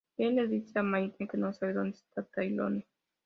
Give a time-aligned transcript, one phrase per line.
[0.17, 2.87] Él le dice a Mayhem que no sabe dónde está Tyrone.